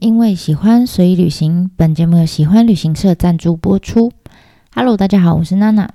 [0.00, 4.10] 因为喜欢所以旅行，本节目由喜欢旅行社赞助播出。
[4.74, 5.92] Hello，大家好，我是娜娜。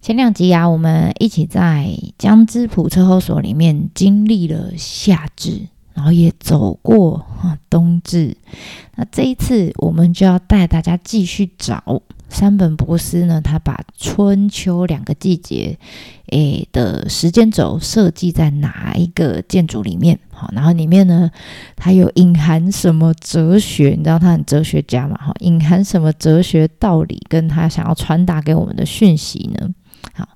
[0.00, 7.26] 前两集啊，我们一起在江之浦车后所里面经历了夏至，然后也走过
[7.68, 8.34] 冬至。
[8.96, 12.00] 那这一次，我们就要带大家继续找。
[12.32, 15.78] 山本博司呢，他把春秋两个季节，
[16.30, 20.18] 诶的时间轴设计在哪一个建筑里面？
[20.30, 21.30] 好，然后里面呢，
[21.76, 23.90] 它有隐含什么哲学？
[23.90, 25.16] 你知道他很哲学家嘛？
[25.18, 27.22] 哈，隐含什么哲学道理？
[27.28, 29.68] 跟他想要传达给我们的讯息呢？
[30.14, 30.26] 好，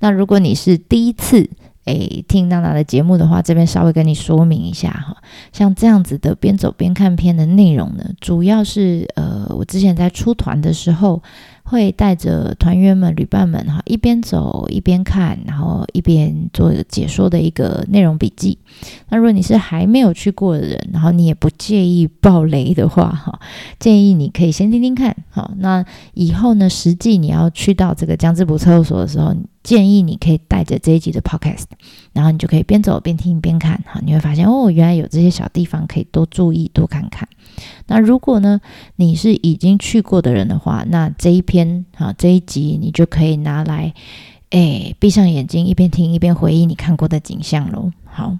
[0.00, 1.48] 那如果你是第一次。
[1.84, 5.16] 诶，听娜娜的节目的话，这边稍微跟你说明一下哈。
[5.52, 11.22] 像这样子的边走边看片的内容呢，主要是呃，我之前在出团的时候，
[11.62, 18.58] 会带着团员们、旅伴们哈，一边走一边看，然后一边做解说的一个内容笔记。
[19.08, 23.40] 那如果你是还没有去过的人，然后你也不介意爆雷的话哈，
[23.78, 25.16] 建议你可以先听听看。
[25.30, 29.34] 好，那以后呢，实际你要去到这个江之浦测候所的时候。
[29.62, 31.66] 建议你可以带着这一集的 podcast，
[32.12, 37.28] 然后你就可以边走边听边看，哈，你会发现哦，原来有这些小地方可以多注意多看看。
[37.86, 38.60] 那如果呢，
[38.96, 43.92] 你是已经去过的人的话，那这一篇啊这一集你就可以拿来，
[44.50, 47.90] 哎，闭上眼睛一边听一边回忆你看过的景象喽。
[48.04, 48.38] 好，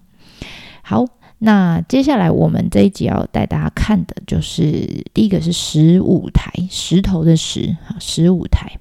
[0.83, 1.05] 好，
[1.39, 8.73] 那接下来我们这一集要带大家看的就是第一个是十五台，石头的石，啊，十五台。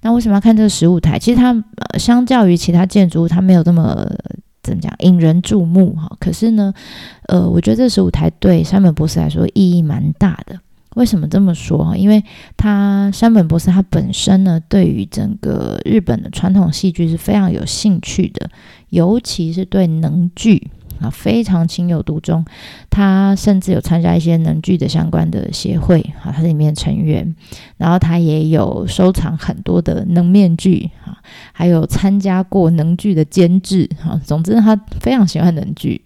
[0.00, 1.18] 那为什么要看这个十五台？
[1.18, 4.08] 其实它呃，相较于其他建筑物，它没有这么
[4.68, 6.16] 怎么讲引人注目哈。
[6.20, 6.72] 可是呢，
[7.26, 10.58] 呃，我觉得这石舞台对山本博士来说意义蛮大的。
[10.94, 11.96] 为什么这么说哈？
[11.96, 12.22] 因为
[12.56, 18.50] 他山本博士他本身呢，对于整个日本的传统戏剧是非常有兴趣的，
[18.90, 20.70] 尤其是对能剧。
[21.00, 22.44] 啊，非常情有独钟。
[22.90, 27.36] 他甚至有参加一些能剧的相关的协会，啊，他是里面成员。
[27.76, 30.90] 然后他也有收藏很多的能面具，
[31.52, 36.02] 还有参加过能剧的监制，啊，总之他非常喜欢能剧。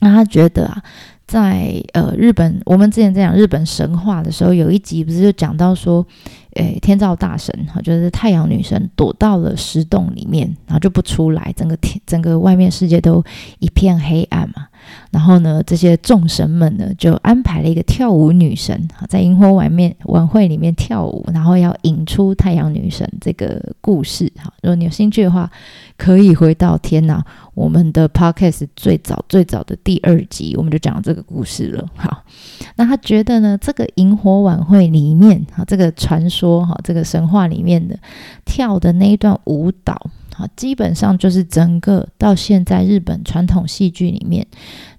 [0.00, 0.82] 那他觉得啊。
[1.26, 6.06] 在呃日本，我们之前在讲日本神话的时候，有一集不是就讲到说，
[6.56, 13.24] 诶天照大神哈，就是太阳女神躲到了石洞里面，然后就不出来，整个天整个外面世界都
[13.58, 14.66] 一片黑暗嘛。
[15.10, 24.30] 然后呢，这些众神们呢，就安排了一个跳舞女神，在萤火晚面晚会里面跳舞，然后要引出太阳女神这个故事。
[24.36, 25.50] 哈，如果你有兴趣的话，
[25.96, 27.24] 可以回到天哪，
[27.54, 31.86] 我们的 podcast 最早最早的第二集，我们就讲这个故事了。
[31.94, 32.24] 好，
[32.76, 37.96] 那他觉得呢，这个萤火晚会里面，哈，这个传说，哈，这个神话里面的
[38.44, 40.10] 跳的那一段舞蹈。
[40.36, 44.44] 好，基本上就是整个到现在日本传统戏剧里面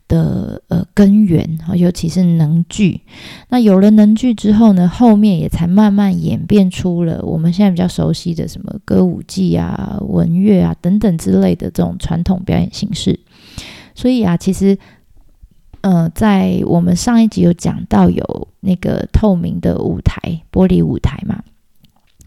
[0.07, 3.01] 的呃根源啊，尤其是能剧。
[3.49, 13.19] 那有了能剧之后呢，后面也才慢慢演变出了我们现在比较熟悉的什么歌舞伎啊、文乐啊等等之类的这种传统表演形式。
[13.93, 14.77] 所以啊，其实
[15.81, 21.43] 呃，在我们上一集有讲到有那个透明的舞台、玻璃舞台嘛。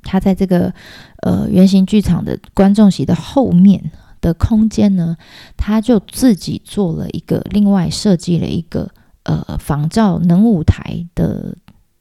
[0.03, 0.73] 他在这个
[1.23, 5.17] 呃圆形剧场的观众席的后面的空间呢，
[5.57, 8.91] 他就自己做了一个另外设计了一个
[9.25, 11.57] 呃仿照能舞台的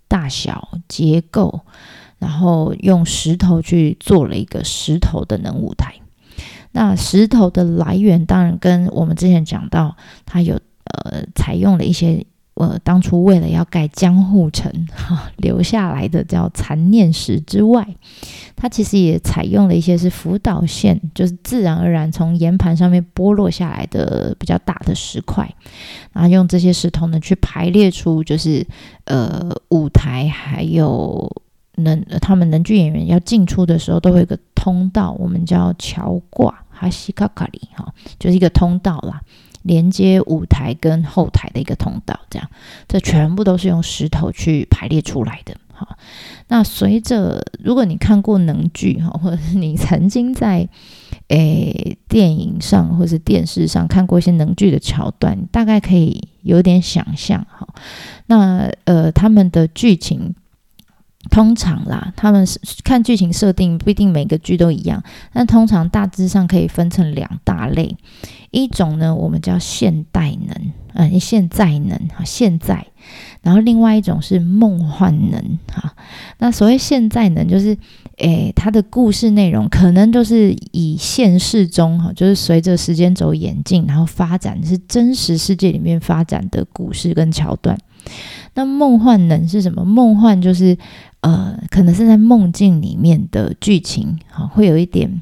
[0.07, 1.61] 大小结构，
[2.17, 5.95] 然后用石头去做了一个石头的能舞台。
[6.71, 12.25] 那石头的来源当然跟我们之前讲到，它有呃采用了一些。
[12.57, 17.87] 呃，当初为了要盖江户城哈 留下来的叫残念石之外，
[18.55, 25.47] 它其实也采用了一些是福岛县，就是自然而然从岩盘上面剥落下来的比较大的石块，
[26.13, 28.65] 然后用这些石头呢去排列出就是
[29.05, 31.31] 呃舞台，还有
[31.75, 39.21] 能他们能剧演员要进出的时候都会有个通道，我们叫桥挂哈西卡卡里哈，就是一个通道啦。
[39.67, 42.49] 连接舞台跟后台的一个通道，这样，
[42.87, 45.55] 这全部都是用石头去排列出来的。
[45.73, 45.97] 好，
[46.47, 50.67] 那随着如果你看过能剧哈，或者是你曾经在
[51.27, 57.67] 诶电影上或是电视上看过一些能剧的桥段，大概可以有点想象哈。
[58.25, 60.33] 那呃，他们的剧情。
[61.29, 65.01] 通常啦，他们是看剧情设定，不一定每个剧都一样，
[65.33, 67.95] 但通常大致上可以分成两大类。
[68.51, 72.87] 一种呢，我们叫现代能，嗯、现在能哈，现在。
[73.41, 75.93] 然后另外一种是梦幻能哈。
[76.39, 77.77] 那所谓现在能，就是
[78.17, 87.77] 诶，它的故事内容可能就是以现实中哈，就是随着时间轴演进，然后发展是真实世界里面发展的故事跟桥段。
[88.53, 89.83] 那梦幻能是什么？
[89.83, 90.75] 梦幻就是
[91.21, 95.21] 呃，可能是在梦境里面的剧情，哈，会有一点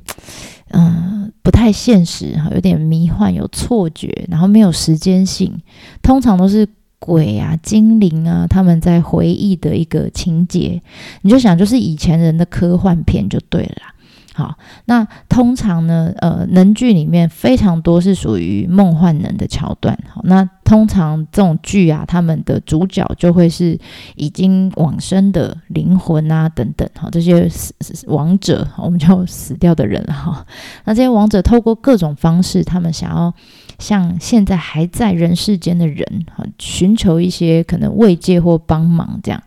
[0.69, 5.61] 嗯、不太现实，哈，有点迷幻，有错觉，然后没有时间性，
[6.01, 6.67] 通常都是。
[6.97, 10.81] 鬼啊，精灵啊，他们在回忆的一个情节，
[11.21, 13.93] 你就想就是以前人的科幻片就对了啦。
[14.37, 14.53] 好，
[14.83, 19.97] 那通常呢，呃，能剧里面非常多是属于梦幻能的桥段。
[20.09, 23.79] 好，那通常这种剧啊，他们的主角就会是
[24.15, 26.85] 已经往生的灵魂啊，等等。
[26.97, 27.73] 好，这些死
[28.07, 30.45] 亡者，我们叫死掉的人哈。
[30.83, 33.33] 那这些亡者透过各种方式，他们想要
[33.79, 36.05] 向现在还在人世间的人，
[36.35, 39.17] 哈，寻求一些可能慰藉或帮忙。
[39.23, 39.41] 这样，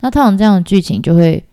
[0.00, 1.44] 那通常这样的剧情就会。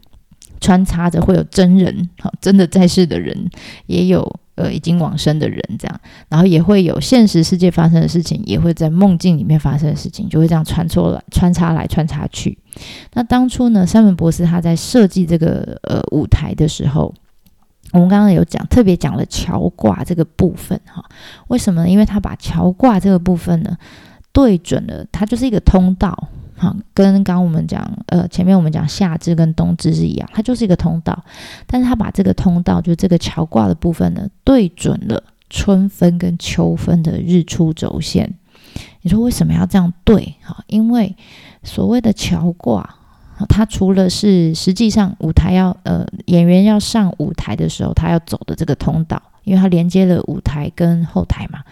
[0.60, 3.50] 穿插着会有真人，好，真的在世的人，
[3.86, 12.58] 也有呃已经往生的人，这样，然后也会有现实世界发生的事情，也会在梦境里面发生的事情，就会这样穿梭来穿插来穿插去。
[13.14, 17.14] 那当初呢，山本博士他在设计这个呃舞台的时候，
[17.94, 21.04] 我们刚刚有讲，特别讲了桥挂这个部分哈，
[21.48, 21.90] 为什么呢？
[21.90, 23.78] 因为他把桥挂这个部分呢
[24.32, 26.30] 对准了，它就是一个通道。
[26.58, 31.24] 好，跟刚刚我们讲，呃，前面我们讲夏至跟冬至是一样，它就是一个通道，
[31.68, 38.34] 但是它把这个通道，就这个桥挂的部分呢，对准了春分跟秋分的日出轴线。
[39.02, 40.36] 你说为什么要这样对？
[40.42, 41.16] 哈，因为
[41.64, 42.96] 所谓的桥挂，
[43.48, 51.64] 它除了是实际上舞台要，呃，演员要上舞台的时候，他要走的这个通道，因为它连接了舞台跟后台嘛。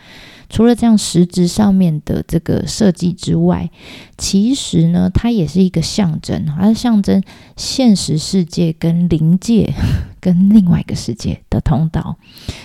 [0.50, 3.70] 除了这样实质上面的这个设计之外，
[4.18, 7.22] 其实呢，它也是一个象征，它是象征
[7.58, 9.74] 现实世界跟灵界
[10.22, 12.16] 跟另外一个世界的通道。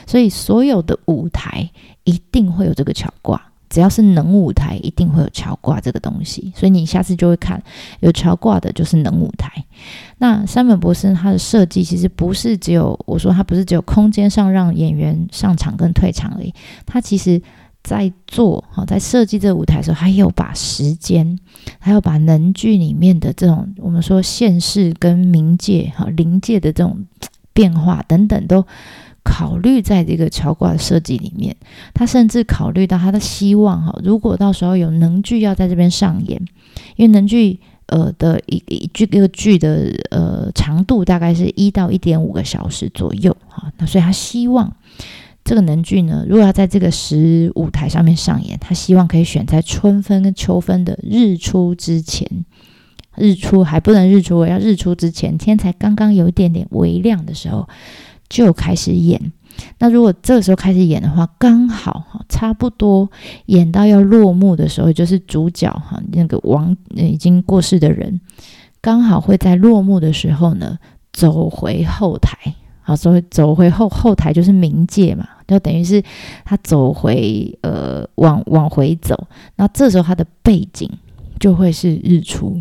[0.07, 1.71] 所以所有的舞台
[2.05, 6.53] 一定会有这个桥挂，只要是能舞台，一定会有桥挂这个东西。
[6.55, 7.63] 所以你下次就会看
[8.01, 9.51] 有桥挂的，就是能舞台。
[10.19, 16.53] 那山本博士他的设计其实不是只有我说他不是只有空间上让演员上场跟退场而已，
[16.85, 17.41] 他其实。
[17.83, 21.39] 在做哈，在设计这个舞台的时候，还有把时间，
[21.79, 27.07] 还有把能剧里面的这种我们说现世跟冥界、哈灵界的这种
[27.53, 28.65] 变化等等，都
[29.25, 31.57] 考虑在这个桥挂的设计里面。
[31.95, 36.39] 他甚至考虑到他的希望哈，如果到时候有能剧要在这边上演，
[36.97, 44.71] 因为能剧呃的一一剧一个剧的呃长度大概是一到一点五个小时左右哈，那所以他希望。
[45.43, 52.45] 这个能剧呢，如果要在这个实舞台上面上演，他希望可以选在春分跟秋分的日出之前，
[53.17, 57.69] 日出还不能日出，要日出之前，天才刚刚有一点点微亮的时候
[58.29, 59.33] 就开始演。
[59.79, 63.11] 那如果这个时候开始演的话，刚好哈差不多
[63.47, 68.21] 演到要落幕的时候，就是主角哈那个王已经过世的人，
[68.81, 70.79] 刚好会在落幕的时候呢
[71.13, 72.55] 走回后台。
[72.91, 76.03] 好，所以走回后后台就是冥界嘛，就等于是
[76.45, 80.91] 他走回呃往往回走，那这时候他的背景
[81.39, 82.61] 就会是日出，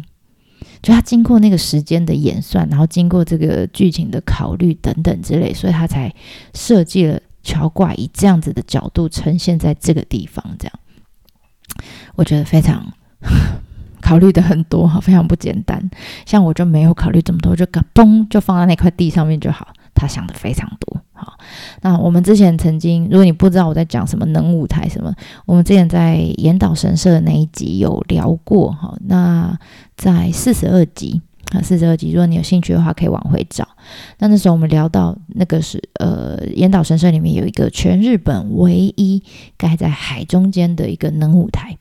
[0.83, 6.13] 就他经过那个时间的演算，然后经过这个剧情的考虑等等之类，所以他才
[6.53, 10.79] 设计了桥挂以这样子的角度呈现在这个地方，这样
[12.13, 12.93] 我觉得非常
[13.99, 15.89] 考虑的很多哈，非常不简单。
[16.27, 19.68] 像我就没有考虑这么多，就嘎嘣就放在那块地上面就好。
[19.99, 21.37] 他想的非常多，好，
[21.81, 25.13] 那我们之前曾经，如果你不知道我在讲什么能舞台什么，
[25.45, 29.59] 我们之前在岩岛神社的那一集有聊过，哈，那
[29.97, 31.21] 在四十二集。
[31.51, 33.68] 啊，四十二集，如果你有兴趣的话，可以往回找。
[34.19, 39.23] 那那时候我们聊到那个是呃，岩岛神社里面有一个全日本唯一
[39.57, 41.75] 盖在海中间的一个能舞台。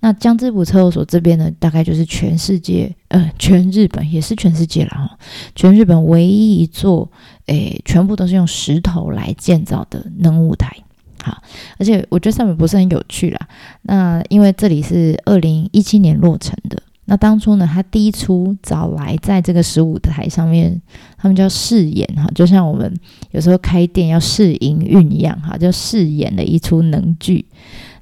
[0.00, 5.18] 那江之浦测候所这边呢，大概就是全世界呃，全日本也是全世界了哈，
[5.54, 7.10] 全日本唯一一座
[7.44, 10.74] 诶，全部都是用石头来建造的能舞台。
[11.22, 11.42] 好，
[11.78, 13.48] 而且我觉得上面不是很有趣啦。
[13.82, 16.82] 那因为这里是二零一七年落成的。
[17.10, 20.80] 那当初呢，他第一出找来在这个十五台上面，
[21.18, 22.88] 他们叫试演哈，就像我们
[23.32, 27.44] 有时候开店要试营运一样哈，就试演了一出能剧。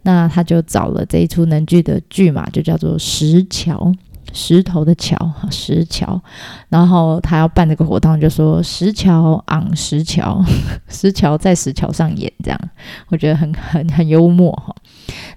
[0.02, 3.90] 那他就找了这一出能剧的剧嘛，就叫做石桥。
[4.32, 5.16] 石头的桥，
[5.50, 6.20] 石桥，
[6.68, 10.44] 然后他要办这个活动，就说石桥昂石桥，
[10.88, 12.60] 石桥在石桥上演，这样
[13.08, 14.74] 我觉得很很很幽默哈。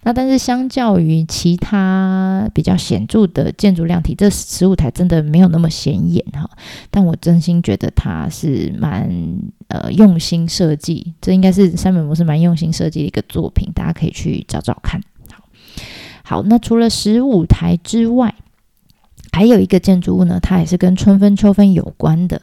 [0.03, 6.49] 那但是相较于其他比较显著的建筑量体，这十五台真的没有那么显眼哈。
[6.89, 9.09] 但我真心觉得它是蛮
[9.69, 15.01] 呃用心设计，这应该是山本博士蛮用心设计的一个作品，大家可以去找找看。
[15.31, 15.43] 好，
[16.23, 18.35] 好，那除了十五台之外。
[19.31, 22.41] 还有一个建筑物呢，它也是跟春分、秋分有关的。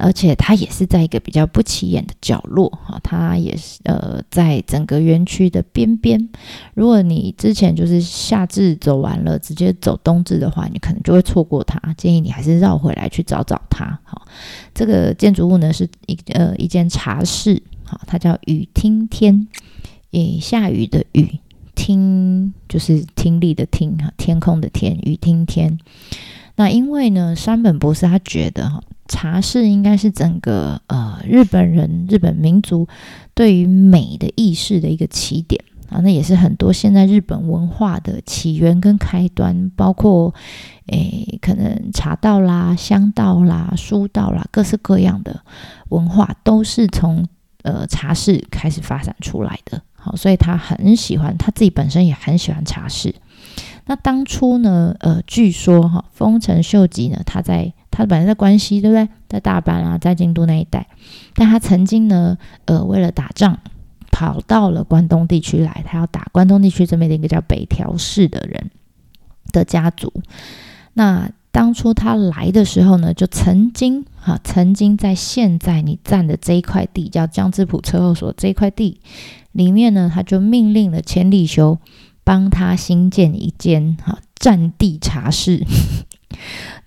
[0.00, 6.28] 而且它也是在一个比较不起眼的角落哈，它也是呃在整个园区的边边。
[6.74, 11.92] 如果你之前就是夏至走完了，直接走冬至的话，你可能就会错过它。
[11.94, 13.98] 建议你还是绕回来去找找它。
[14.04, 14.24] 好，
[14.72, 19.48] 这个建筑物呢是一呃一间茶室，好，它叫雨听天，
[20.12, 21.40] 诶，下雨的雨，
[21.78, 25.78] 听就是听力的听哈，天空的天，雨听天。
[26.56, 28.82] 那因为呢，山本博士他觉得哈。
[29.10, 32.86] 茶室应该是整个呃日本人、日本民族
[33.32, 40.34] 对于美的意识的一个起点啊，那也是很多现在日本文化的起源跟开端，包括
[40.88, 45.42] 诶可能茶道啦、香道啦、书道啦，各式各样的
[45.88, 47.26] 文化都是从
[47.62, 49.80] 呃茶室开始发展出来的。
[49.98, 53.14] 好，所以他很喜欢，他自己本身也很喜欢茶室。
[53.86, 57.72] 那当初呢，呃，据说哈，丰臣秀吉呢，他在。
[57.90, 59.08] 他本来在关西，对不对？
[59.28, 60.86] 在大阪啊，在京都那一带。
[61.34, 63.58] 但他曾经呢，呃，为了打仗，
[64.12, 65.82] 跑到了关东地区来。
[65.84, 68.70] 他要打关东地区这边的一个叫北条氏的人
[69.50, 70.12] 的家族。
[70.92, 79.00] 那当初他来的时候呢，就曾经啊，曾经在现在你站的这一块地，叫江之浦车后所这一块地
[79.52, 81.78] 里面呢，他就命令了千利休
[82.22, 85.64] 帮他新建一间哈占地茶室。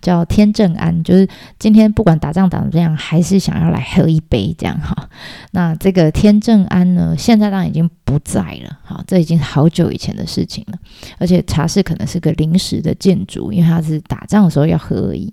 [0.02, 1.26] 叫天正安，就是
[1.58, 5.08] 今天不管打仗打成这样，还是想要来喝一杯这样哈。
[5.52, 10.78] 那这个天正安呢，现在当然已经不在了，哈，这已经好久以前的事情了。
[11.18, 15.32] 而且茶室可能是个临时的建筑，因为它是打仗的时候要喝而已。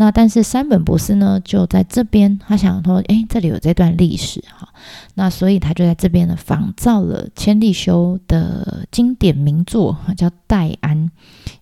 [0.00, 4.68] 那但是山本博士呢，就在这边，他想说，诶，这里有这段历史哈，
[5.14, 10.96] 那所以他就在这边呢仿造了千利休的经典名作，叫《戴安》。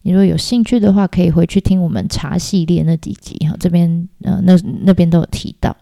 [0.02, 5.74] 你如果有兴趣的话，可以回去听我们茶系列那几集哈，这边呃那那边都有提到。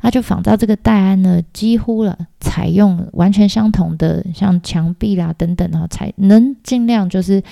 [0.00, 7.42] 他就仿造这个戴安呢，几乎了采用完全相同的，像墙壁啦等等哈，才能尽量就是。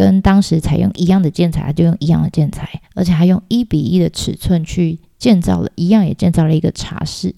[0.00, 7.34] 跟当时采用一样的建材，就用一样的建材，而且还用一比一的尺寸去建造了一样，也建造了一个茶室。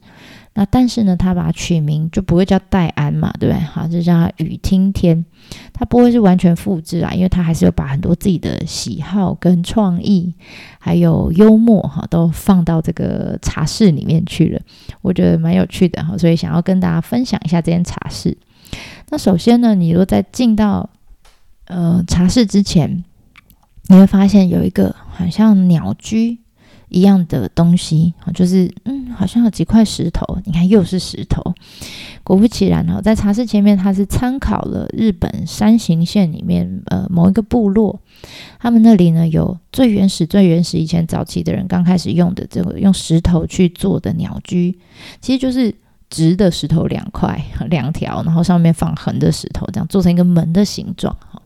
[0.54, 3.60] 那但是呢，他把它取名就不会叫戴安嘛，对不对？
[3.62, 5.24] 好，就叫它雨听天。
[5.72, 10.32] 他不会是完全复制啊，因为他还是有把很多自己的喜好跟创意，
[10.78, 14.60] 还有幽默哈，都放到这个茶室里面去了。
[15.00, 18.38] 我觉得蛮有趣的哈，所以想要跟大家分享一下这间茶室。
[19.10, 20.88] 那首先呢，你如果在进到
[21.66, 23.04] 呃，茶室之前，
[23.88, 26.38] 你会发现有一个好像鸟居
[26.88, 30.38] 一样的东西，就是嗯，好像有几块石头。
[30.44, 31.54] 你看，又是石头。
[32.24, 37.98] 果不其然哦，在茶室前面，它是参考了日本山形县里面呃某一个部落，
[38.60, 44.78] 他们那里呢有最原始、最原始以前早期的人刚开始用的这个用石头去做的鸟居，
[45.20, 45.74] 其实就是
[46.08, 51.41] 直的石头两块两条，然后上面放横的石头，这样做成一个门的形状哈。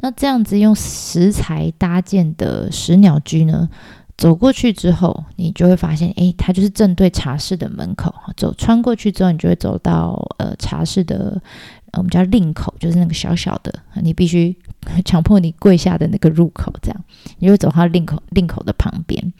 [0.00, 3.68] 那这样子用石材搭建的石鸟居呢，
[4.18, 8.14] 走过去之后，你就会发现，诶，它就是正对茶室的门口。
[8.36, 11.40] 走穿过去之后，你就会走到呃茶室的
[11.92, 14.56] 我们叫令口，就是那个小小的，你必须
[15.04, 16.72] 强迫你跪下的那个入口。
[16.82, 17.04] 这样，
[17.38, 19.32] 你就会走到令口令口的旁边。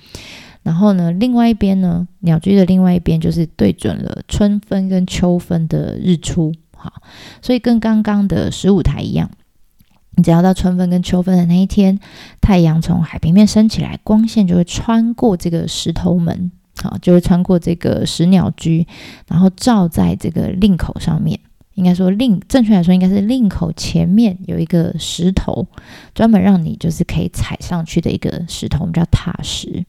[0.62, 6.52] 然后呢，另外一边呢，鸟居的另外一边就是对准了春分跟秋分的日出。
[6.76, 6.93] 好，
[7.41, 9.29] 所以跟刚刚的十五台一样。
[10.14, 11.99] 你只要到春分跟秋分的那一天，
[12.40, 16.52] 太阳从海平面升起来，光线就会穿过这个石头门，
[16.83, 18.87] 好，就会穿过这个石鸟居，
[19.28, 21.38] 然后照在这个令口上面。
[21.75, 25.66] 应该说令，正确来说应该是令口前面有一个石头，
[26.14, 29.83] 专门让你就是可以踩上去的一个石头，我们叫踏石。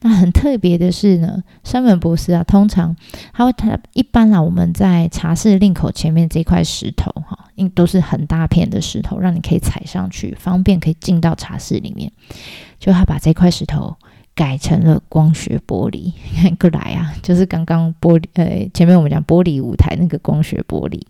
[0.00, 2.94] 那很特别的是呢，山本博士啊，通常
[3.32, 7.38] 他会他一般啊，我们在茶室令口前面这块石头哈。
[7.56, 12.10] 因都是很大片的石头，让你可以踩上去，方便可以进到茶室里面。
[12.80, 13.96] 就他把这块石头
[14.34, 21.00] 改成了光学玻璃，你看过来啊，就是刚刚玻璃，呃，前面我们讲玻璃舞台那个光学玻璃，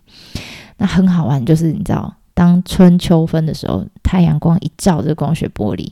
[0.77, 5.91] 那很好玩，就是你知道，当春秋分的时候，太阳光一照这光学玻璃，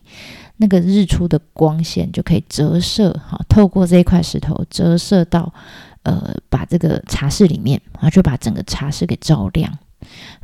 [0.56, 5.52] 那个日出的光线就可以折射，哈，透过这一块石头折射到，
[6.02, 9.76] 呃，把这个茶室里面，然后就把整个茶室给照亮。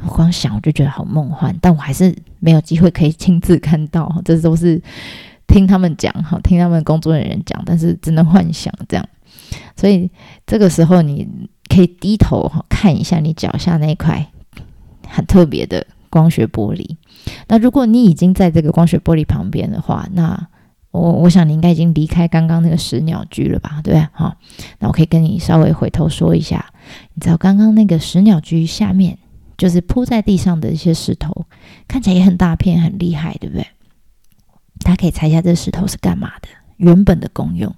[0.03, 4.81] 我光想我就觉得好梦幻，但我还是没有机会可以亲自看到，这都是
[5.47, 9.09] 听他们讲哈，听他们工作人员讲，但是只能幻想这样。
[9.77, 10.11] 所以
[10.47, 11.29] 这个时候你
[11.69, 14.25] 可以低头哈看一下你脚下那一块
[15.09, 16.97] 很特别的光学玻璃。
[17.49, 20.49] 那如果你已经在这个光学玻璃旁边的话，那
[20.91, 23.81] 我我想你应该已经离开刚刚那个石鸟居了吧？
[23.85, 24.37] 对，好，
[24.79, 26.73] 那我可以跟你稍微回头说一下，
[27.15, 29.19] 你知道刚刚那个石鸟居下面
[29.57, 31.47] 就是铺在地上的一些石头，
[31.87, 33.67] 看起来也很大片，很厉害，对不对？
[34.81, 36.49] 大家可以猜一下这石头是干嘛的？
[36.79, 37.75] 原本的功用，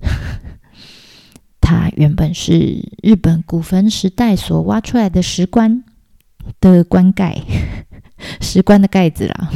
[1.60, 5.82] 它原本是日本古坟时代所挖出来的石棺
[6.60, 7.36] 的棺盖，
[8.40, 9.50] 石棺的盖子啦。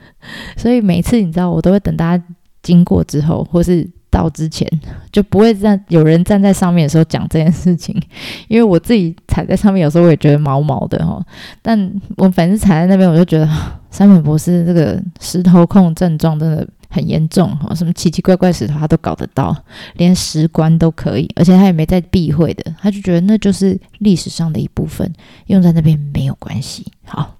[0.56, 2.24] 所以每次你知道，我都会等大家
[2.62, 4.68] 经过之后，或是到之前，
[5.10, 7.94] 就不会站有人站在上面的时候讲这件事情，
[8.48, 11.24] 因为我自己踩在上面，有时候我也觉得毛毛的哈。
[11.62, 13.48] 但我反正踩在那边，我就觉得
[13.90, 19.56] 山本博士这个石头控症状真的很严重哈，什么奇奇怪怪石头他都搞得到，
[19.94, 25.10] 连石棺都可以，而且他也没在避讳的，他就觉得那就是历史上的一部分，
[25.46, 26.84] 用在那边没有关系。
[27.06, 27.36] 好。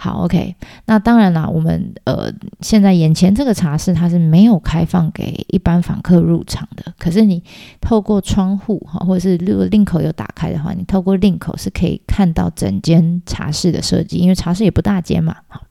[0.00, 0.54] 好，OK，
[0.86, 6.94] 那当然啦，我们呃现在眼前这个茶室它是没有开放给一般访客入场的。
[7.00, 7.42] 可是你
[7.80, 15.34] 透过窗户哈，或者是如果令口有打开的话，你透过令口是可以看到整间茶室的设计，因为茶室也不大间嘛。
[15.48, 15.64] 好，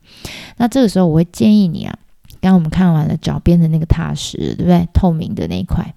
[0.58, 1.98] 那这个时候我会建议你啊，
[2.40, 4.88] 刚刚我们看完了脚边的那个踏石，对不对？
[4.92, 5.94] 透明的那一块，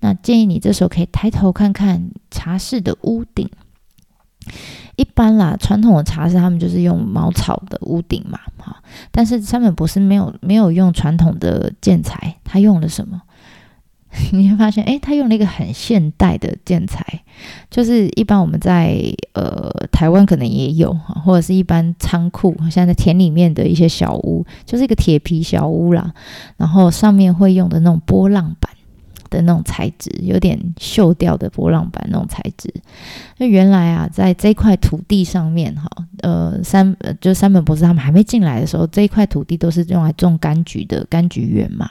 [0.00, 3.48] 那建议你这时候可以抬头看看茶室的屋顶。
[4.96, 8.82] 一般啦，传统的茶室他们就是用茅草的屋顶嘛，哈。
[9.10, 13.20] 但是山本博士没有没有用传统的建材，他用了什么？
[14.32, 17.04] 你会发现，诶，他用了一个很现代的建材，
[17.70, 18.96] 就是一般我们在
[19.32, 20.92] 呃台湾可能也有，
[21.24, 26.12] 或者是一般仓库，像在田里面的一些小屋，就是一个铁皮小屋啦，
[26.56, 28.70] 然后上面会用的那种波浪板。
[29.30, 32.72] 的那种材质，有点锈掉的波浪板那种材质。
[33.38, 35.88] 那原来啊，在这块土地上面，哈，
[36.20, 41.90] 呃，山就三本博士他们还没进来的时候，这一块土地都是用来种柑橘的柑橘园嘛。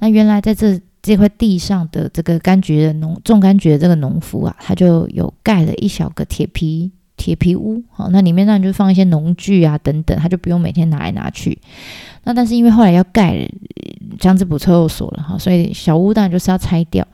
[0.00, 11.58] 那原来在这这块地上的这个柑橘的农种柑橘的这个农夫啊，他就有盖了一小个铁皮铁皮屋，好，那里面当然就放一些农具啊等等，他就不用每天拿来拿去。
[12.22, 13.46] 那但是因为后来要盖
[14.18, 17.06] 江之浦测候所了哈，所以小屋当然就是要拆掉。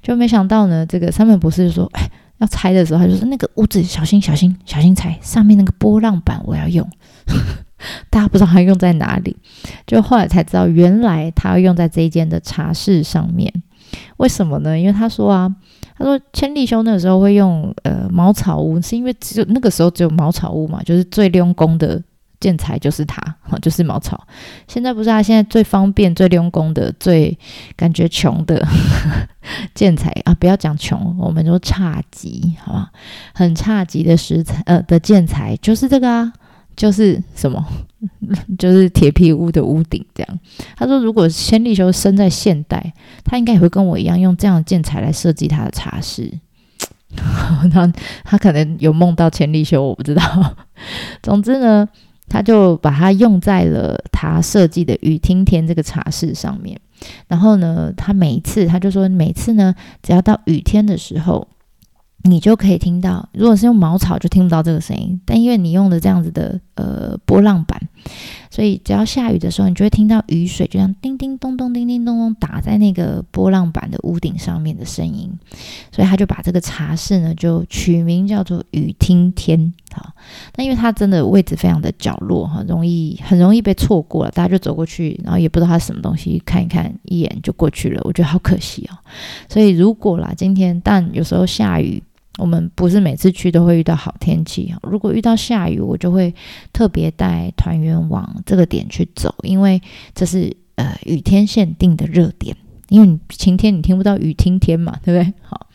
[0.00, 6.88] 就没想到呢，这个山本博士就说：“哎，要拆的时候，他就说那个屋子小心小心小心拆，上面那个波浪板我要用。”
[8.10, 9.36] 大家不知道他用在哪里，
[9.86, 13.52] 就后来才知道，原来他要用在这一间的茶室上面。
[14.16, 14.78] 为什么呢？
[14.78, 15.54] 因为他说啊，
[15.96, 22.02] 他说千利休那个时候会用呃茅草屋，是因为只有那个时候只有茅草屋嘛，就是最用功的。
[22.40, 23.22] 建材就是它，
[23.62, 24.20] 就是茅草。
[24.66, 27.38] 现在不是它，现在最方便、最用功的、最
[27.76, 28.66] 感觉穷的
[29.76, 30.34] 建材啊！
[30.34, 32.90] 不要讲穷，我们说差级，好吧？
[33.32, 36.32] 很差级的食材，呃，的建材就是这个啊，
[36.76, 37.64] 就是什么？
[38.58, 40.38] 就是铁皮屋的屋顶这样。
[40.76, 42.92] 他说，如果千利休生在现代，
[43.24, 46.32] 他应该也会跟我一样用这样的建材来设计他的茶室。
[47.70, 47.92] 他
[48.24, 50.56] 他可能有梦到千利休，我不知道。
[51.22, 51.88] 总之呢。
[52.28, 56.80] 他就把它用在了他设计的雨听天这个茶室上面，
[57.28, 61.46] 然后呢，他每一次他就说，每次呢，只要到雨天的时候。
[62.24, 67.80] 你就可以听到，如果是用茅草就听不到这个声音，但因为你用的这样子的呃波浪板，
[68.48, 75.30] 所以只要下雨的时候，你就会听到雨水就像叮叮咚咚、叮叮咚咚打在那个波浪板的屋顶上面的声音，
[75.90, 79.74] 所以他就把这个茶室呢就取名叫做雨听天。
[79.92, 80.12] 好，
[80.54, 88.96] 那因为它真的位置非常的角落哈，容易很容易被错过了，大家就走过去，然后也不知道它什么东西，看一看一眼就过去了，我觉得好可惜哦。
[89.48, 92.00] 所以如果啦，今天但有时候下雨。
[92.38, 96.34] 我们不是每次去都会遇到好天气，如果遇到下雨，我就会
[96.72, 99.80] 特别带团员往这个点去走，因为
[100.14, 102.56] 这是呃雨天限定的热点。
[102.88, 105.32] 因为晴天你听不到雨听天嘛，对不对？
[105.40, 105.66] 好，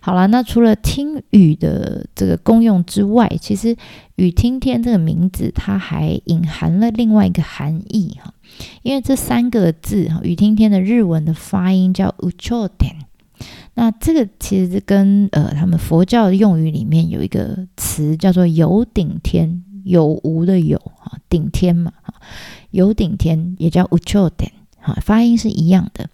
[0.00, 3.76] 好了，那除了听雨的这个功用之外，其实
[4.16, 8.34] 雨听天这个名字它还隐含了另外一个含义哈，
[8.82, 12.96] 因为这三个字哈，雨听天的日文的发音叫乌秋天。
[13.78, 22.14] 那这个其实跟呃，他们佛教用语里面有一个词叫做“有顶天”，有无的有啊，顶天嘛，哈，
[22.70, 26.08] 有顶天也叫 “ucho 天哈，发音是一样的。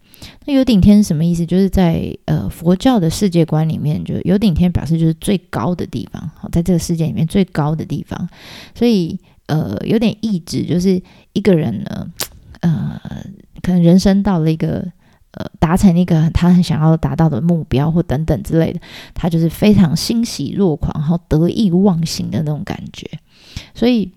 [0.44, 1.46] 那有顶天是什么意思？
[1.46, 8.28] 就是在呃佛教的世界观里面，就有顶天表示就是最高的地方，好，在这个世界里面最高的地方。
[8.74, 11.00] 所以呃，有点意指就是
[11.32, 12.10] 一个人呢，
[12.62, 13.00] 呃，
[13.62, 14.84] 可能人生到了一个。
[15.34, 18.80] 呃，达成一个他很想要达到的目标或等等之类的，
[19.14, 23.08] 他就是非常欣喜若狂，然后得意忘形的那种感觉。
[23.74, 24.12] 所以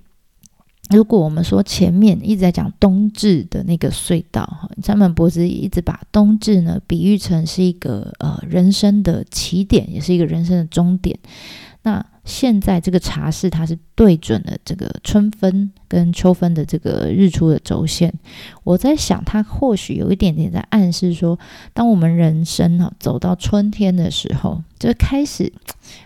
[0.89, 11.17] 如果我们说前面一直在讲冬至的那个隧道，哈，山本博士一直把冬至呢比喻成是一个呃人生的起点，也是一个人生的终点。
[11.85, 18.11] 那现在这个茶室它是对准了这个春分跟秋分的这个日出的轴线。
[18.63, 21.37] 我在想，它或许有一点点在暗示说，
[21.73, 25.53] 当我们人生哈走到春天的时候，就开始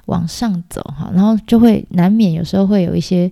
[0.05, 3.31] 往上走哈，然后就会难免有时候会有一些。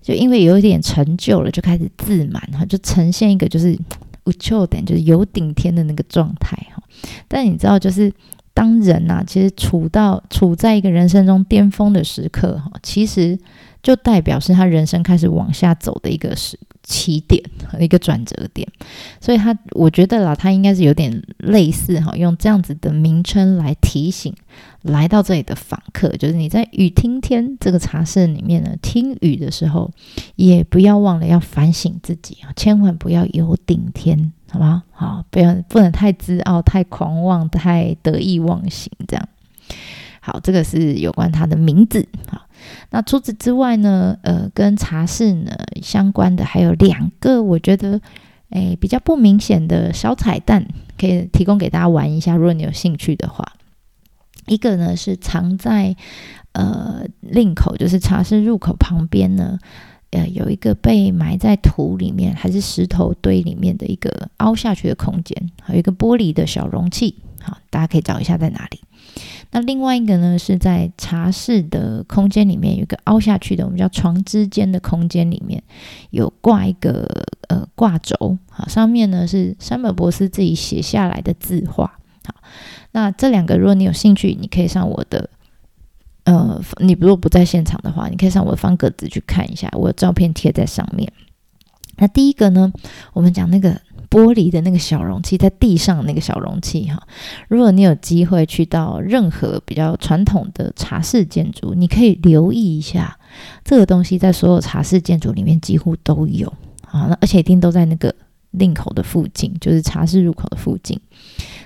[0.00, 3.78] 就因为有一点成就了，就开始自满哈，就呈现一个就是
[4.24, 6.82] 无求点，就是有顶天的那个状态哈。
[7.28, 8.12] 但你知道，就是
[8.54, 13.38] 当人呐、啊，其实处到处在一个人生中巅峰的时刻哈，其实
[13.82, 16.58] 就代表是他人生开始往下走的一个时。
[16.84, 18.68] 起点和一个转折点，
[19.20, 24.34] 所以他我觉得啦，他应该是有点类似哈，用这样子的名称来提醒
[24.82, 29.92] 来到这里的访客，就是你在雨听天这个茶室里面呢，听雨的时候，
[30.34, 34.82] 也不要忘了要反省自己啊，千万不要有顶天，好吗？
[34.90, 39.28] 好，不要不能太自傲、太狂妄、太得意忘形这样。
[40.24, 42.06] 好，这个是有关他的名字。
[42.28, 42.46] 好，
[42.90, 45.50] 那除此之外呢，呃，跟茶室呢
[45.82, 48.00] 相关的还有两个，我觉得，
[48.50, 50.64] 诶，比较不明显的小彩蛋，
[50.96, 53.44] 可以提供给大家玩一下，如果你有兴趣的话。
[54.46, 55.96] 一个呢是藏在
[56.52, 59.58] 呃令口，就是茶室入口旁边呢，
[60.10, 67.16] 呃，有一个被埋在土里面还是石头堆里面的一个凹下去的空间，还有一个玻璃的小容器。
[67.40, 68.80] 好，大家可以找一下在哪里。
[69.50, 75.62] 那另外一个呢，是在茶室的空间里面有一个凹下去的，我们叫床之间的空间里面
[76.10, 77.06] 有挂一个
[77.48, 81.98] 呃挂轴，好，上面呢是山本博士自己写下来的字画。
[82.24, 82.34] 好，
[82.92, 85.28] 那这两个如果你有兴趣，你可以上我的
[86.24, 91.12] 呃，你如果不在现场的话，你可以上我的方格子去看一下，我的照片贴在上面。
[91.98, 92.72] 那第一个呢，
[93.12, 93.80] 我们讲那个。
[94.12, 97.02] 玻璃的那个小容器，在地上那个小容器哈，
[97.48, 103.18] 如果你有机会去到任何比较传统的茶室建筑，你可以留意一下
[103.64, 106.46] 这个东西，在所有茶室建筑里面几乎都有
[106.90, 108.14] 啊，那而且一定都在那个
[108.50, 111.00] 令口的附近，就是茶室入口的附近。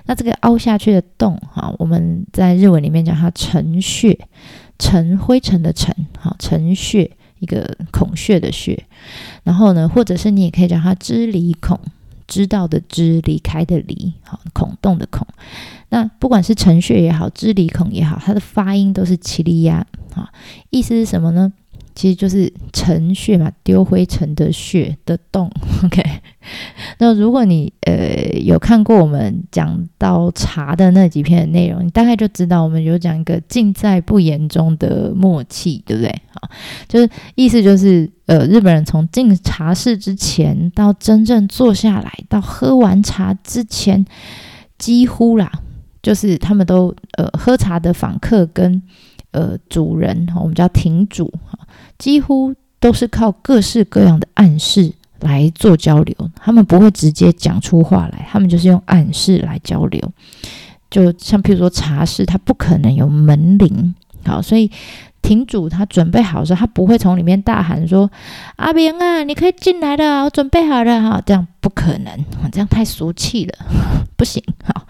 [0.05, 4.17] 那这个凹下去的洞哈，我们在日文里面叫它尘穴，
[4.79, 8.81] 尘灰尘的尘，哈，尘穴一个孔穴的穴，
[9.43, 11.77] 然后呢，或者是你也可以叫它支离孔。
[12.27, 15.25] 知道的知，离开的离，好，孔洞的孔。
[15.89, 20.29] 那不管是陈穴也好，知离孔也好，它的发音都是齐利亚，啊，
[20.69, 21.51] 意思是什么呢？
[21.97, 25.49] 其实就是尘穴嘛，丢灰尘的穴的洞。
[25.83, 26.03] OK，
[26.99, 36.21] 那如果你呃有看过我们讲到茶的那几篇的内容，你大概就知道我们有讲一个尽在不言中的默契，对不对？
[36.39, 36.47] 好，
[36.87, 44.05] 就是意思就是呃日本人从进茶室之前到真正坐下来到喝完茶之前，
[44.77, 45.51] 几乎啦，
[46.03, 48.83] 就是他们都呃喝茶的访客跟。
[49.31, 51.31] 呃，主人，我们叫亭主，
[51.97, 56.15] 几乎都是靠各式各样的暗示来做交流。
[56.35, 60.01] 他们不会直接讲出话来，他们就是用暗示来交流。
[60.89, 64.71] 就像譬如说茶室，它不可能有门铃，好，所以。
[65.27, 68.09] 亭主他准备好的时候，他不会从里面大喊说
[68.55, 73.53] ：“阿明啊，你可以进来了，我准备好了哈。”这样不可能，这样太俗气了，
[74.15, 74.41] 不行。
[74.63, 74.87] 好，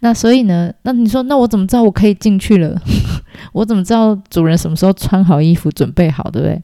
[0.00, 2.76] 那所以呢，那你说，那我怎么知道我可以进去了？
[3.54, 6.60] 我怎么知道主人什么时候穿好衣服准备好，对不对？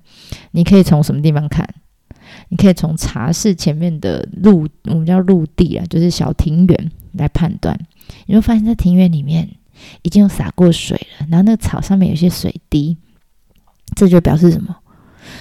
[0.51, 1.65] 你可以从什么地方看？
[2.49, 7.79] 你可以从茶室前面的陆，我们叫陆地啊，就是小庭园来判断。
[8.27, 9.49] 你会发现在庭园里面
[10.03, 12.99] 已经有洒过水了，然后那个草上面有些水滴。
[13.95, 14.77] 这就表示什么？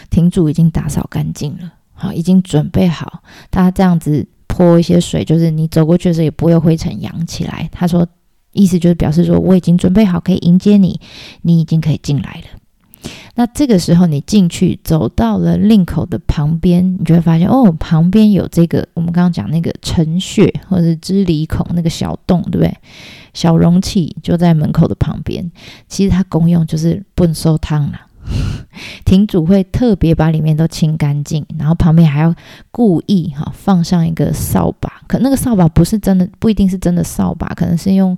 [0.09, 3.23] 亭主已经打扫干净了，好，已经准备好。
[3.49, 7.67] 他这样子泼一些水，就是你走过去的时候也不会灰尘扬起来。
[7.71, 8.07] 他说，
[8.53, 10.99] 意思就是表示说，我已经准备好可以迎接你，
[11.41, 13.09] 你已经可以进来了。
[13.33, 22.77] 那这个时候你进去，走到了令口的旁边，你就会发现哦，旁边有这个我们刚刚讲那个尘穴或者是支离孔那个小洞，对不对？
[23.33, 25.49] 小容器就在门口的旁边。
[25.87, 27.99] 其实它功用就是粪收汤了。
[29.05, 32.33] 亭主会特别把里面都清干净，然后旁边还要
[32.71, 38.17] 故意哈放上一个扫把，可那个扫把不是真的，不一定是真的扫把，可能是用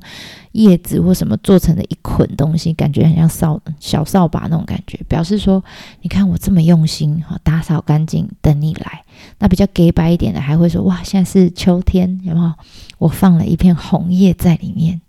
[0.51, 5.63] 叶子或什么做成的一捆东西，感觉很像扫小扫把那种感觉，表示说
[6.01, 9.03] 你看我这么用心哈，打扫干净等你来。
[9.39, 12.53] 那比较给白一点的还会说哇，现在是秋天，有没有？
[12.97, 15.01] 我放了一片红叶在里面。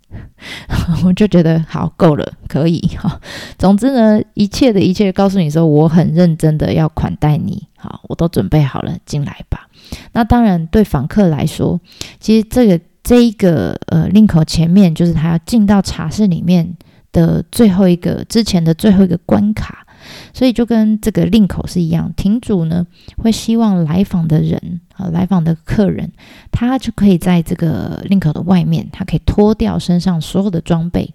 [1.05, 3.19] 我就觉得好够了，可以哈。
[3.57, 9.67] 总之呢，一切的一切告诉你说，我很认真的要款待你，好，我都准备好了，进来吧。
[10.13, 11.79] 那当然，对访客来说，
[12.19, 16.75] 其实这个这一个呃令口前面就是他要进到茶室里面
[17.11, 19.84] 的最后一个之前的最后一个关卡。
[20.33, 22.85] 所以就跟这个令口是一样，亭主呢
[23.17, 26.11] 会希望来访的人啊，来访的客人，
[26.51, 31.13] 他就可以在这个令口的外面，他可以脱掉身上所有的装备，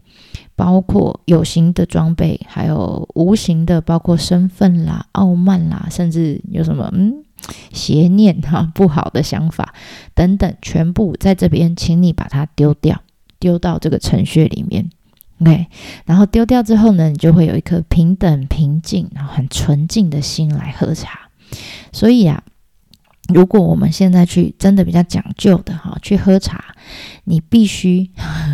[0.56, 7.24] 包括有形的装备，还有无形的，包括身份啦、傲慢啦，甚至有什么嗯
[7.72, 9.74] 邪念哈、啊、不好的想法
[10.14, 13.00] 等等，全部在这边，请你把它丢掉，
[13.38, 14.90] 丢到这个程序里面。
[15.40, 15.66] OK，
[16.04, 21.28] 然后丢掉之后呢，你就会有一颗平等、平静、然后很纯净的心来喝茶。
[21.92, 22.42] 所以啊，
[23.32, 26.62] 如果我们现在去真的比较讲究的哈，去喝茶，
[27.24, 28.10] 你必须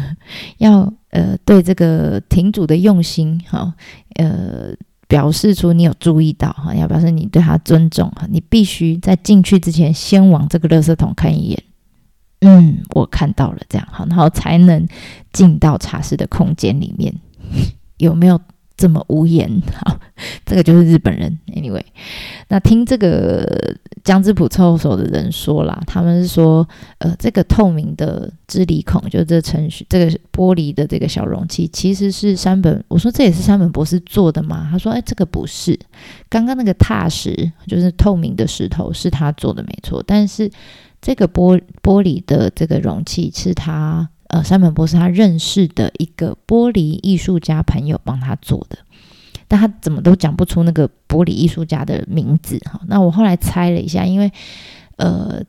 [0.59, 3.75] 要呃对这个亭主的用心哈，
[4.15, 4.75] 呃
[5.09, 11.63] 表示出你有注意到哈，要表示你对他尊重哈，你必须在进去之前先往这个垃圾桶看一眼。
[12.41, 14.87] 嗯，我看到了，这样好，然后才能
[15.33, 17.15] 进到茶室的空间里面。
[17.97, 18.39] 有没有
[18.77, 19.51] 这么无言？
[19.73, 19.99] 好，
[20.45, 21.39] 这个就是日本人。
[21.55, 21.83] Anyway，
[22.49, 26.69] 那听这个江之浦侧后所的人说啦，他们是说，
[26.99, 32.85] 呃，这个透明的支离孔，就这程序，这个玻璃的这个小容器，其实是山本。
[32.89, 34.69] 我说这也是山本博士做的吗？
[34.71, 35.79] 他说，哎，这个不是。
[36.29, 40.51] 刚刚那个踏石，就是透明的石头，是他做的没错，但是。
[41.01, 48.79] 这个玻玻璃的这个容器是他呃山本博士他认识的一个玻璃艺术家朋友帮他做的，
[49.47, 52.81] 但他怎么都讲不出那个玻璃艺术家的名字哈。
[52.89, 54.33] 那我后来猜了一下，因为
[54.97, 55.41] 呃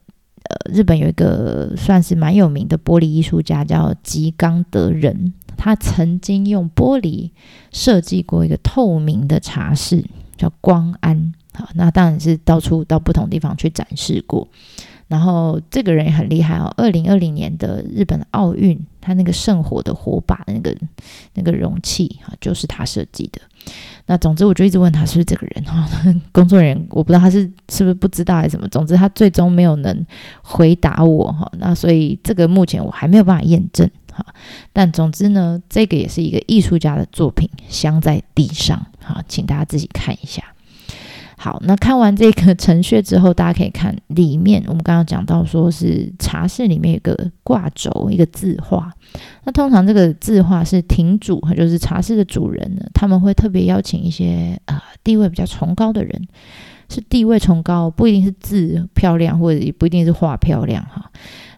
[0.44, 7.32] 呃日本有一个算是蛮有名的玻璃艺术家叫吉冈德人，他曾经用玻璃
[7.72, 10.06] 设计过一个透明的茶室，
[10.38, 11.34] 叫光安。
[11.54, 14.48] 好，那当然是到处到不同地方去展示过。
[15.08, 20.76] 然后这个人也很厉害哦，二零二零年的日本奥运，他那个圣火的火把那个
[21.34, 23.42] 那个容器哈，就是他设计的。
[24.06, 25.88] 那总之我就一直问他是不是这个人哈，
[26.32, 30.06] 工作人员我不知道他是是不是不知道还是什么，总之他最终没有能
[30.42, 31.50] 回答我哈。
[31.58, 34.26] 那所以这个目前我还没有办法验证哈。
[34.74, 40.44] 但总之呢，这个也是一个艺术家的作品，镶在地上哈，请大家自己看一下。
[41.40, 44.64] 好，那看完这个程序之后，大家可以看里面。
[44.66, 48.92] 我们刚刚讲到，说是茶室里面有个挂轴，一个字画。
[49.44, 56.28] 那通常这个字画是亭主，就是茶室的主人呢，他们会特别邀请一些啊、呃、地位比较崇高的人，
[56.90, 61.12] 是地位崇高，不一定是字漂亮，或者也不一定是画漂亮哈。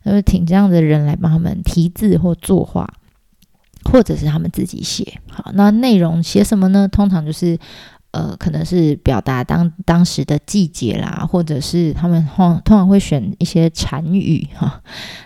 [0.03, 2.85] 那么请这样的人来帮他们题字或作画，
[3.89, 5.21] 或者是他们自己写。
[5.31, 6.85] 好，那内容写什么呢？
[6.85, 7.57] 通常就是。
[8.11, 14.81] 呃，可能是表达当当时的季节啦，或者是他们通通常会选一些禅语哈，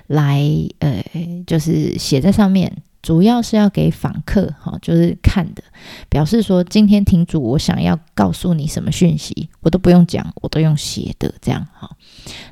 [0.07, 0.41] 来
[0.79, 1.01] 呃，
[1.47, 2.69] 就是写在上面，
[3.01, 5.63] 主要是要给访客哈，就是看的，
[6.09, 11.89] 表示说今天亭主我想要告诉你什么讯息，我都不用讲，我都用写的这样哈。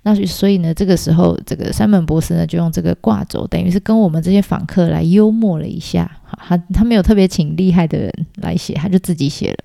[0.03, 6.09] 那所以呢，这个时候这个山本博士呢，就用这个挂轴，等于是跟我们这些访客来幽默了一下，
[6.47, 9.57] 他他没有特别请厉害的人来写，他就自己写了。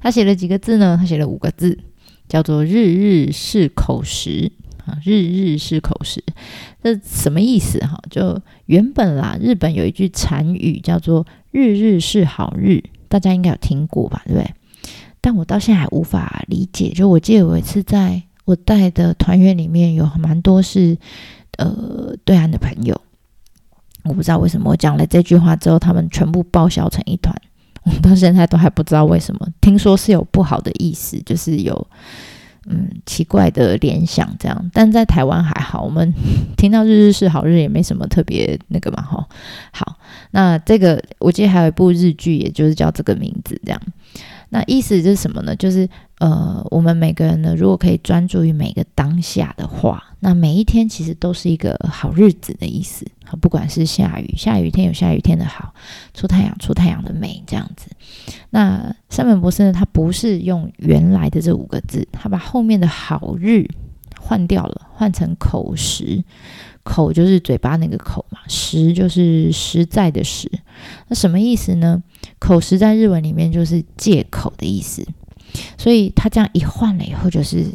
[0.00, 0.96] 他写了几个字呢？
[0.98, 1.78] 他写了五个字，
[2.28, 4.52] 叫做“日日是口实”
[4.86, 6.22] 啊，“日日是口实”，
[6.82, 7.78] 这什么意思？
[7.80, 14.22] 哈，就原本啦，日本有一句禅语叫做“日日是好日”，大家应该有听过吧？
[14.26, 14.54] 对不对？
[15.20, 16.90] 但我到现在还无法理解。
[16.90, 20.96] 就我记得有一次在我带的团员里面有蛮多是
[21.56, 22.98] 呃对岸的朋友，
[24.04, 27.34] 我不知道为什么我讲了这句话之后，他们全部报销成一团。
[28.02, 31.86] 到现在都还不知道为什么，听说是有不好的意思，就是有
[32.66, 34.70] 嗯奇怪的联想这样。
[34.72, 36.12] 但在台湾还好，我们
[36.56, 39.24] 听到日日是好日也没什么特别那个嘛吼。
[39.72, 39.96] 好，
[40.32, 43.80] 那这个我记得还有一部日剧，也就是叫这个名字这样。
[44.50, 45.54] 那意思是什么呢？
[45.54, 53.06] 就是呃，我们每个人呢，如果可以专注于每个当下的话，那每一天其实都是一个好日子的意思。
[53.42, 55.74] 不管是下雨，下雨天有下雨天的好，
[56.14, 57.90] 出太阳出太阳的美，这样子。
[58.50, 63.68] 那山本博士呢，他不是用原来的这五个字，他把后面的好日
[64.18, 66.24] 换掉了，换成口实。
[66.88, 70.50] 口就是嘴巴那个口嘛，实就是实在的实。
[71.08, 72.02] 那什么意思呢？
[72.38, 75.06] 口实在日文里面就是借口的意思。
[75.76, 77.66] 所以他这样一换了以后，就是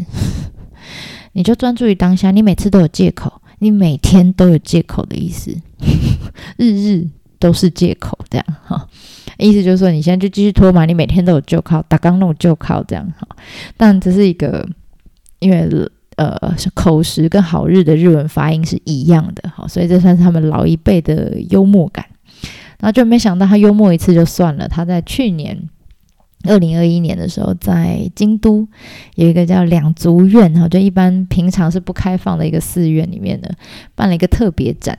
[1.34, 3.41] 你就专注于当下，你每次都有借口。
[3.60, 5.56] 你每天都有借口的意思，
[6.58, 7.08] 日日
[7.39, 8.89] 都是借口，这样哈。
[9.38, 13.26] 意思就是说，你现在就继续拖嘛，你每天都有就考，打刚弄就考这样哈。
[13.78, 14.67] 但这是一个，
[15.39, 15.65] 因为
[16.17, 22.06] 呃，口实跟好日的日文发音是一样的哈，所以这算是他们老一辈的幽默感。
[22.80, 25.69] 然后就没想到他幽默一次就算了，他在去年。
[26.45, 28.67] 二零二一年的时候，在京都
[29.15, 33.49] 有一个叫两足院哈，就一般平常是不开放的一个寺院里面的，
[33.95, 34.97] 办了一个特别展，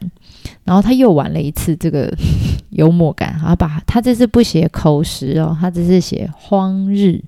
[0.65, 2.11] 然后他又玩了一次这个
[2.73, 7.23] 幽默感，他把他这次不写口实哦，他只是写荒日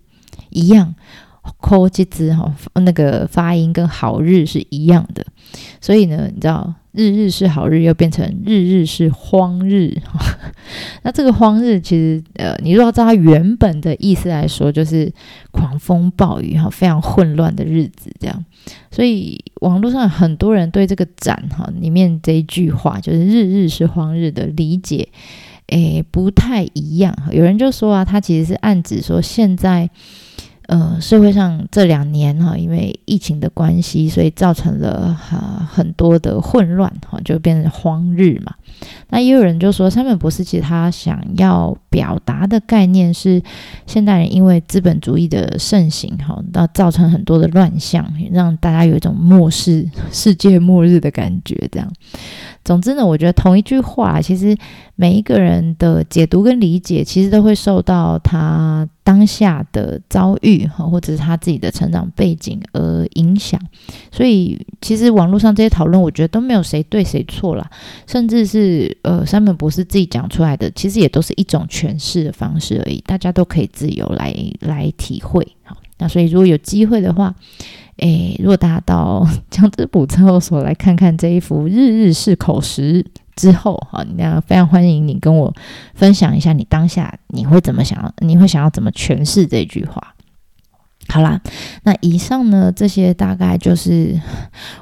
[0.49, 0.95] 一样。
[1.61, 5.25] 抠机子哈，那个发音跟好日是一样的，
[5.81, 9.97] 所以呢，你知道日日是好日，又变成日日是荒日。
[11.03, 15.13] 那这个荒日其实，呃，你如果照它原本的意思来说，就是
[15.51, 18.45] 狂风暴雨哈，非常混乱的日子这样。
[18.91, 25.09] 所以网络上很多人对这个展哈里面这一句话，就是日日是荒日的理解，
[25.69, 27.17] 诶，不太一样。
[27.31, 29.89] 有人就说啊，他其实是暗指说现在。
[30.67, 38.53] 呃，社会上这两年哈，因为疫情的关系，所以造成了哈很多的混乱哈，就变成荒日嘛。
[39.09, 43.41] 那也有人就说，山本博士其实他想要表达的概念是，
[43.87, 51.89] 现代人因为资本主义的盛行哈，那造成很多的乱象，让大家有一种末世、世界末日的感觉，这样。
[52.67, 54.57] 总之呢，我觉得同一句话，其实
[54.97, 63.61] 每一个人的解读跟理解，其实都会受到他当下的遭遇哈，或者是他自己的成长背景而影响。
[64.11, 67.71] 所以，其实网络上这些讨论，我觉得都没有谁对谁错啦，
[68.09, 75.47] 甚至是呃，山本博士自己讲出来的，其实也都是一种诠释的方式而已，大家都可以自由来来体会。
[75.63, 77.33] 好，那所以如果有机会的话。
[77.99, 83.05] 诶，如果大家到 江之浦测候所来看看这一幅日日是口实
[83.35, 85.53] 之后，哈，那非常欢迎你跟我
[85.95, 90.15] 分享一下你当下你会怎么想，你会想要怎么诠释这句话。
[91.09, 91.41] 好啦，
[91.85, 94.21] 那以上呢，这些大概就是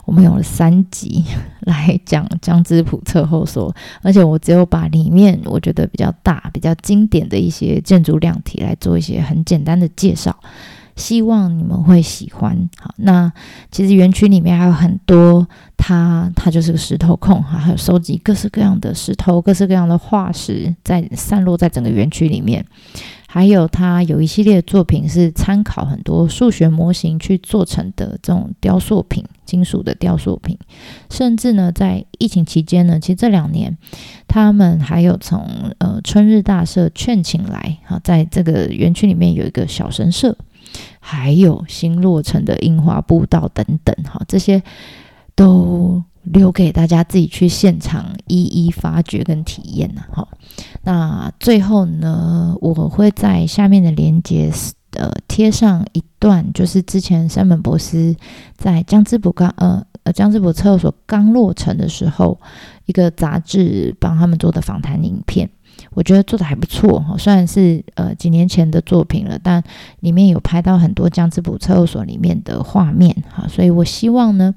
[0.06, 1.22] 我们用了三集
[1.60, 10.34] 来讲江之浦测候所，而且我只有把里面我觉得比较大、比较经典的一些建筑量体来做一些很简单的介绍。
[10.96, 12.68] 希望你们会喜欢。
[12.78, 13.32] 好，那
[13.70, 22.64] 其实园区里面还有很多，他他就是个石头控哈，还有收集各式各样的石头、各式各样的化石，在散落在整个园区里面。
[23.26, 30.56] 还有他有一系列作品是参考很多数学模型去做成的这种雕塑品、金属的雕塑品。
[31.10, 33.76] 甚至呢，在疫情期间呢，其实这两年
[34.28, 35.44] 他们还有从
[35.78, 40.38] 呃春日大社劝请来哈，在这个园区里面有一个小神社。
[41.00, 44.62] 还有新落成的樱花步道等等，哈，这些
[45.34, 50.26] 都留给大家自己去现场一一发掘跟体验呢，哈。
[50.82, 54.50] 那最后呢，我会在下面的连接
[54.92, 58.14] 呃贴上一段，就是之前山本博司
[58.56, 62.40] 在江之浦刚呃呃江之浦测所刚落成的时候，
[62.86, 65.50] 一个杂志帮他们做的访谈影片。
[65.93, 69.63] 我觉得做的还不错哈，虽然是呃几年前的作品了，但
[70.01, 74.53] 里面有拍到很多江之浦测候所里面的画面哈，所以我希望呢，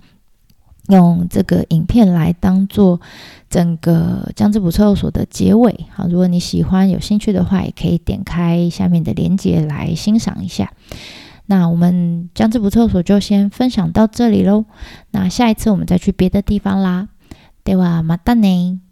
[0.88, 3.00] 用这个影片来当做
[3.48, 6.06] 整个江之浦测候所的结尾哈。
[6.08, 10.70] 如果你喜欢有兴趣的话，也可以点开下面的链接来欣赏一下。
[11.46, 14.64] 那我们江之浦测候所就先分享到这里喽，
[15.10, 17.08] 那下一次我们再去别的地方啦。
[17.64, 18.85] ではまたね。